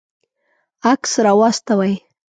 [0.91, 1.93] عکس راواستوئ